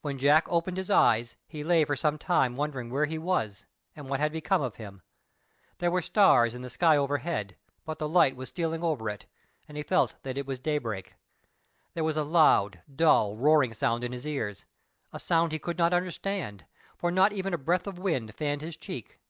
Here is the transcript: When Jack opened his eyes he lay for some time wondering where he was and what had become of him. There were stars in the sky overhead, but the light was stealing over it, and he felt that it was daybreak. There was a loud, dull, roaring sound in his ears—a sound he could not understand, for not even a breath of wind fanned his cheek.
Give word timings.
When 0.00 0.18
Jack 0.18 0.46
opened 0.48 0.78
his 0.78 0.90
eyes 0.90 1.36
he 1.46 1.62
lay 1.62 1.84
for 1.84 1.94
some 1.94 2.18
time 2.18 2.56
wondering 2.56 2.90
where 2.90 3.04
he 3.04 3.18
was 3.18 3.64
and 3.94 4.08
what 4.10 4.18
had 4.18 4.32
become 4.32 4.60
of 4.60 4.78
him. 4.78 5.00
There 5.78 5.92
were 5.92 6.02
stars 6.02 6.56
in 6.56 6.62
the 6.62 6.68
sky 6.68 6.96
overhead, 6.96 7.54
but 7.84 8.00
the 8.00 8.08
light 8.08 8.34
was 8.34 8.48
stealing 8.48 8.82
over 8.82 9.08
it, 9.08 9.26
and 9.68 9.76
he 9.76 9.84
felt 9.84 10.16
that 10.24 10.36
it 10.36 10.44
was 10.44 10.58
daybreak. 10.58 11.14
There 11.92 12.02
was 12.02 12.16
a 12.16 12.24
loud, 12.24 12.82
dull, 12.92 13.36
roaring 13.36 13.72
sound 13.74 14.02
in 14.02 14.10
his 14.10 14.26
ears—a 14.26 15.20
sound 15.20 15.52
he 15.52 15.60
could 15.60 15.78
not 15.78 15.92
understand, 15.94 16.64
for 16.96 17.12
not 17.12 17.32
even 17.32 17.54
a 17.54 17.58
breath 17.58 17.86
of 17.86 17.96
wind 17.96 18.34
fanned 18.34 18.60
his 18.60 18.76
cheek. 18.76 19.20